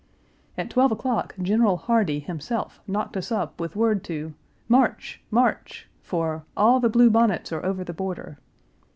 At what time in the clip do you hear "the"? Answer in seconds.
6.79-6.89, 7.83-7.93